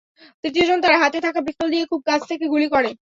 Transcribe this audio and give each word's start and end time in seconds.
তৃতীয়জন 0.43 0.77
তার 0.81 0.95
হাতে 1.01 1.19
থাকা 1.21 1.39
পিস্তল 1.45 1.67
দিয়ে 1.69 1.85
খুব 1.85 2.01
কাছ 2.09 2.21
থেকে 2.29 2.45
গুলি 2.47 2.67
করে। 2.73 2.89